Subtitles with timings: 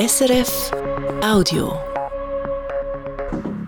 [0.00, 0.70] SRF
[1.22, 1.78] Audio.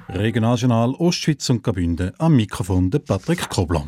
[0.09, 3.87] Regionaljournal Ostschweiz und Gabünde am Mikrofon der Patrick Kobler.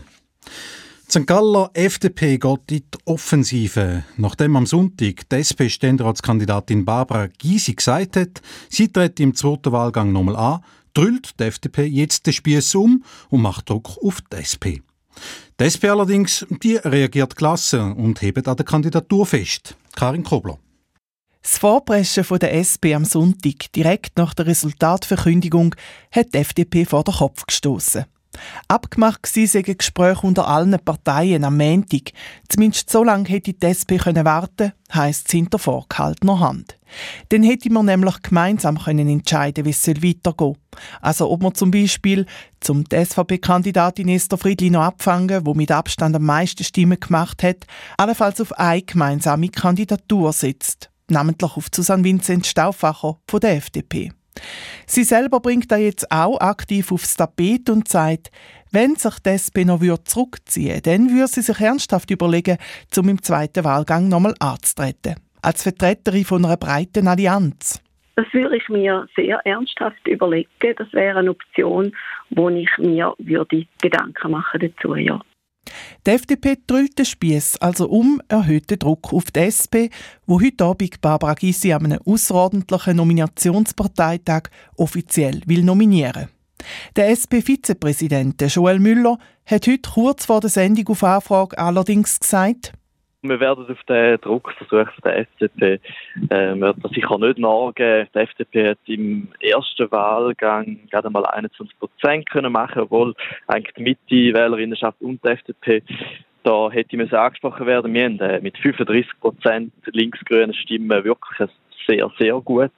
[1.08, 1.26] St.
[1.26, 4.04] Galler FDP geht in die Offensive.
[4.18, 10.36] Nachdem am Sonntag die SP-Ständeratskandidatin Barbara Gysi gesagt hat, sie tritt im zweiten Wahlgang nochmal
[10.36, 10.60] an,
[10.92, 14.84] drüllt die FDP jetzt den Spieß um und macht Druck auf die SP.
[15.58, 19.78] Die SP allerdings, die reagiert klasse und hebt an der Kandidatur fest.
[19.96, 20.58] Karin Kobler.
[21.44, 25.74] Das Vorpreschen der SP am Sonntag, direkt nach der Resultatverkündigung,
[26.10, 28.06] hat die FDP vor den Kopf gestoßen.
[28.66, 32.12] Abgemacht waren Gespräche unter allen Parteien am Montag.
[32.48, 36.78] Zumindest so lange hätte die SP können warten heisst es hinter vorgehaltener Hand.
[37.28, 40.56] Dann hätte man nämlich gemeinsam können entscheiden wie es weitergehen soll.
[41.02, 42.24] Also ob man zum Beispiel
[42.60, 47.66] zum SVP-Kandidatin Esther Friedli noch abfangen, wo mit Abstand am meisten Stimmen gemacht hat,
[47.98, 50.90] allenfalls auf eine gemeinsame Kandidatur setzt.
[51.10, 54.10] Namentlich auf Susanne Vincent Stauffacher von der FDP.
[54.86, 58.30] Sie selber bringt da jetzt auch aktiv aufs Tapet und sagt,
[58.72, 62.58] wenn sich die SP noch zurückziehen würde, dann würde sie sich ernsthaft überlegen,
[62.90, 65.16] zum im zweiten Wahlgang nochmal anzutreten.
[65.42, 67.80] Als Vertreterin von einer breiten Allianz.
[68.16, 70.48] Das würde ich mir sehr ernsthaft überlegen.
[70.76, 71.94] Das wäre eine Option,
[72.30, 75.20] wo ich mir würde Gedanken machen dazu, ja.
[76.06, 79.88] Die FDP drüllt den Spiess also um erhöhten Druck auf die SP,
[80.26, 86.28] wo heute Abend Barbara Gysi an einem außerordentlichen Nominationsparteitag offiziell will nominieren.
[86.96, 92.74] Der SP-Vizepräsident Joel Müller hat heute kurz vor der Sendung auf Anfrage allerdings gesagt,
[93.28, 95.80] wir werden auf den Druck versuchen der FDP
[96.30, 98.08] äh, wir das sicher nicht nachgeben.
[98.14, 103.14] Die FDP hat im ersten Wahlgang gerade mal 21 Prozent können machen, obwohl
[103.46, 105.82] eigentlich die Mitte-Wählerinnenschaft und die FDP
[106.42, 107.94] da hätte müssen angesprochen werden.
[107.94, 111.48] Wir haben äh, mit 35 Prozent linksgrünen Stimmen wirklich ein
[111.86, 112.70] sehr, sehr gutes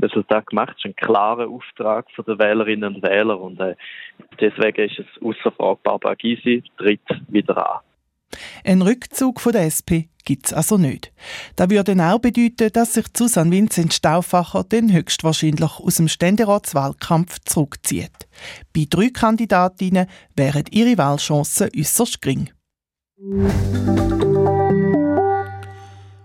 [0.00, 0.70] Resultat gemacht.
[0.70, 3.74] Das ist ein klarer Auftrag für die Wählerinnen und Wähler und äh,
[4.40, 7.80] deswegen ist es außer Frage, Barbara Gysi tritt wieder an.
[8.64, 11.12] Ein Rückzug von der SP gibt es also nicht.
[11.56, 18.28] Das würde auch bedeuten, dass sich Susanne Vincent Stauffacher dann höchstwahrscheinlich aus dem Ständeratswahlkampf zurückzieht.
[18.72, 20.06] Bei drei Kandidatinnen
[20.36, 22.50] wären ihre Wahlchancen äußerst gering.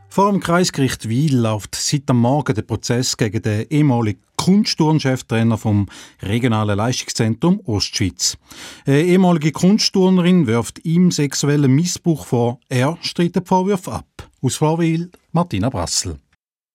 [0.09, 5.87] Vor dem Kreisgericht Wiel läuft seit am Morgen der Prozess gegen den ehemaligen Kunstturncheftrainer vom
[6.21, 8.37] Regionalen Leistungszentrum Ostschweiz.
[8.85, 12.59] Eine ehemalige Kunstturnerin wirft ihm sexuellen Missbrauch vor.
[12.69, 14.07] Er streitet Vorwürfe ab.
[14.41, 16.15] Aus Vorwil Martina Brassel.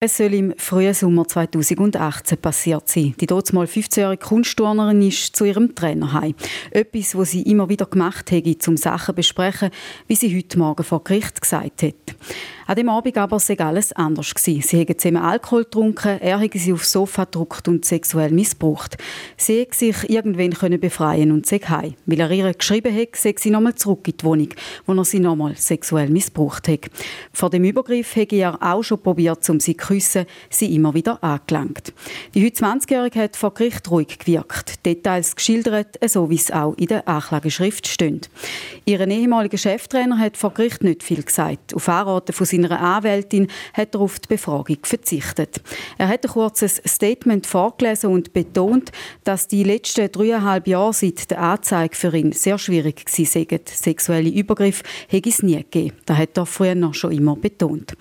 [0.04, 3.14] Es soll im frühen Sommer 2018 passiert sein.
[3.20, 6.34] Die mal 15-jährige Kunstturnerin ist zu ihrem Trainer heim.
[6.72, 9.70] Etwas, was sie immer wieder gemacht hat, um Sachen zu besprechen,
[10.08, 12.16] wie sie heute Morgen vor Gericht gesagt hat.
[12.66, 14.62] An dem Abend aber sei alles anders gewesen.
[14.62, 18.96] Sie hätten zusammen Alkohol getrunken, er hätte sie aufs Sofa gedruckt und sexuell missbraucht.
[19.36, 21.94] Sie hätte sich irgendwann können befreien und sei heim.
[22.06, 24.48] Weil er ihr geschrieben hat, sei sie nochmal zurück in die Wohnung,
[24.86, 26.90] wo er sie nochmal sexuell missbraucht hat.
[27.32, 31.22] Vor dem Übergriff hätte er auch schon probiert, um sie zu küssen, sie immer wieder
[31.22, 31.92] angelangt.
[32.34, 34.84] Die heute 20-Jährige hat vor Gericht ruhig gewirkt.
[34.86, 38.30] Details geschildert, so wie es auch in der Anklageschrift steht.
[38.84, 41.74] Ihr ehemaliger Cheftrainer hat vor Gericht nicht viel gesagt.
[41.74, 45.60] Auf Anraten von seiner Anwältin hat er auf die Befragung verzichtet.
[45.98, 48.92] Er hat ein kurzes Statement vorgelesen und betont,
[49.24, 53.60] dass die letzten dreieinhalb Jahre seit der Anzeige für ihn sehr schwierig gewesen seien.
[53.66, 55.96] Sexuelle Übergriffe hätte es nie gegeben.
[56.06, 57.92] Das hat er früher noch schon immer betont.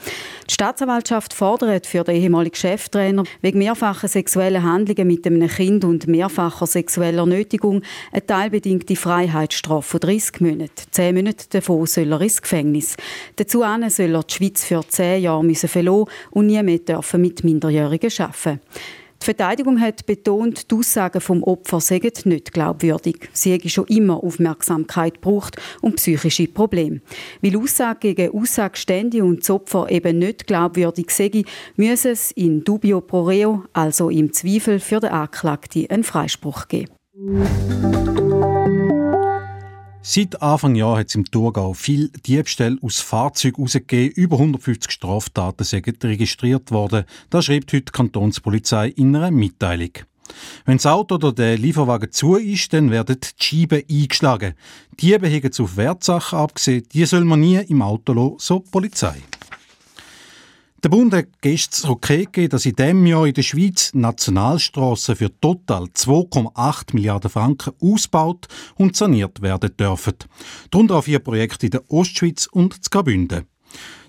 [0.50, 6.08] Die Staatsanwaltschaft fordert für den ehemaligen Cheftrainer wegen mehrfacher sexueller Handlungen mit einem Kind und
[6.08, 10.72] mehrfacher sexueller Nötigung eine teilbedingte Freiheitsstrafe von 30 Monaten.
[10.92, 12.98] Zehn Monate davon soll er ins Gefängnis.
[13.38, 17.44] Dazu soll er die Schweiz für zehn Jahre müssen verlassen und nie mehr dürfen mit
[17.44, 18.60] Minderjährigen arbeiten.
[19.22, 23.30] Die Verteidigung hat betont, die Aussagen vom Opfer seien nicht glaubwürdig.
[23.34, 27.02] Sie hätten schon immer Aufmerksamkeit gebraucht und psychische Probleme.
[27.40, 32.64] Weil Aussage gegen Aussage ständig und das Opfer eben nicht glaubwürdig seien, müsse es in
[32.64, 36.90] dubio pro reo, also im Zweifel für den Anklagten, einen Freispruch geben.
[40.04, 44.16] Seit Anfang Jahr hat es im Thurgau viel Diebstähle aus Fahrzeugen herausgegeben.
[44.16, 47.06] Über 150 Straftaten sind registriert worden.
[47.30, 49.92] Das schreibt heute die Kantonspolizei in einer Mitteilung.
[50.66, 54.56] Wenn das Auto oder der Lieferwagen zu ist, dann werden die Scheiben eingeschlagen.
[55.00, 56.84] Diebe haben auf Wertsachen abgesehen.
[56.92, 59.22] Die soll man nie im Auto lassen, so die Polizei.
[60.84, 65.30] Der Bund hat gestern okay gegeben, dass in diesem Jahr in der Schweiz Nationalstrassen für
[65.40, 68.48] total 2,8 Milliarden Franken ausgebaut
[68.78, 70.16] und saniert werden dürfen.
[70.72, 73.46] Darunter auch vier Projekte in der Ostschweiz und in Graubünden.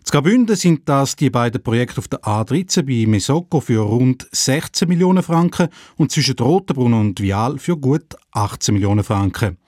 [0.03, 4.89] Zu Graubünden sind das die beiden Projekte auf der A13 bei Mesoko für rund 16
[4.89, 5.69] Millionen Franken
[5.99, 9.59] und zwischen Rotenbrunn und Vial für gut 18 Millionen Franken.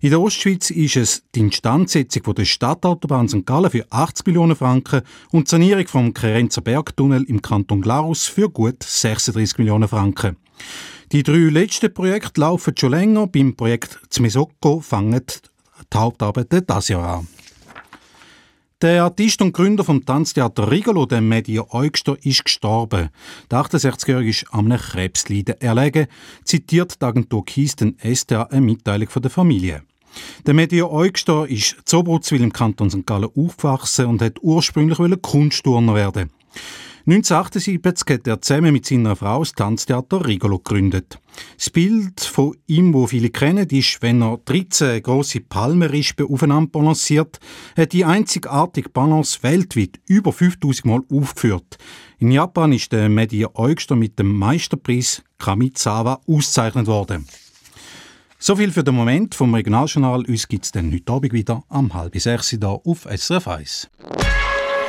[0.00, 3.44] In der Ostschweiz ist es die Instandsetzung der Stadtautobahn St.
[3.44, 5.02] Gallen für 80 Millionen Franken
[5.32, 10.36] und die Sanierung vom Kerenzer Bergtunnel im Kanton Glarus für gut 36 Millionen Franken.
[11.10, 13.26] Die drei letzten Projekte laufen schon länger.
[13.26, 15.20] Beim Projekt Zmesoko fangen
[15.92, 17.28] die Hauptarbeiten das Jahr an.
[18.80, 23.08] Der Artist und Gründer vom Tanztheater Rigolo, der Media Eugster, ist gestorben.
[23.50, 26.06] Der 68-Jährige ist am Krebsleiden erlegen,
[26.44, 29.82] zitiert die Agentur Kies den SDA eine Mitteilung von der Familie.
[30.46, 33.06] Der Media Eugster ist zu Brutzwil im Kanton St.
[33.06, 36.30] Gallen aufgewachsen und hat ursprünglich Kunstturner werden.
[37.08, 41.18] 1978 hat er zusammen mit seiner Frau das Tanztheater Rigolo gegründet.
[41.56, 47.40] Das Bild von ihm, wo viele kennen, ist, wenn er 13 große Palmenrispen aufeinander balanciert,
[47.78, 51.78] hat die einzigartige Balance weltweit über 5000 Mal aufgeführt.
[52.18, 57.26] In Japan ist der Media Eugster mit dem Meisterpreis Kamizawa ausgezeichnet worden.
[58.40, 60.24] So viel für den Moment vom Regionaljournal.
[60.26, 63.90] Uns gibt es dann heute Abend wieder am halb sechs hier auf SRF 1.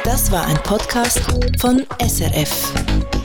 [0.03, 1.19] Das war ein Podcast
[1.59, 3.18] von SRF.